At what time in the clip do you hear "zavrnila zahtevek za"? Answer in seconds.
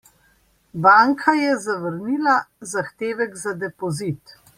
1.65-3.55